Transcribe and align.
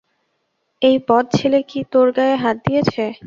এই 0.81 0.97
বদ 1.07 1.25
ছেলে 1.37 1.59
কি 1.69 1.79
তোর 1.91 2.07
গায়ে 2.17 2.35
হাত 2.43 2.57
দিয়েছে? 2.65 3.03